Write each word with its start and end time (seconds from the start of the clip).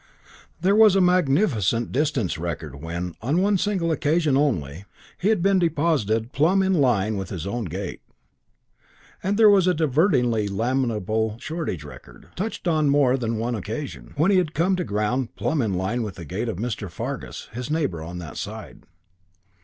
There 0.59 0.75
was 0.75 0.95
a 0.95 0.99
magnificent 0.99 1.91
distance 1.91 2.39
record 2.39 2.81
when, 2.81 3.13
on 3.21 3.39
one 3.39 3.59
single 3.59 3.91
occasion 3.91 4.35
only, 4.35 4.85
he 5.19 5.29
had 5.29 5.43
been 5.43 5.59
deposited 5.59 6.31
plumb 6.31 6.63
in 6.63 6.73
line 6.73 7.17
with 7.17 7.29
his 7.29 7.45
own 7.45 7.65
gate; 7.65 8.01
and 9.21 9.37
there 9.37 9.47
was 9.47 9.67
a 9.67 9.75
divertingly 9.75 10.47
lamentable 10.47 11.37
shortage 11.39 11.83
record, 11.83 12.29
touched 12.35 12.67
on 12.67 12.89
more 12.89 13.15
than 13.15 13.37
one 13.37 13.53
occasion, 13.53 14.13
when 14.17 14.31
he 14.31 14.37
had 14.37 14.55
come 14.55 14.75
to 14.75 14.83
ground 14.83 15.35
plumb 15.35 15.61
in 15.61 15.75
line 15.75 16.01
with 16.01 16.15
the 16.15 16.25
gate 16.25 16.49
of 16.49 16.57
Mr. 16.57 16.89
Fargus, 16.89 17.47
his 17.53 17.69
neighbour 17.69 18.01
on 18.01 18.17
that 18.17 18.37
side. 18.37 18.85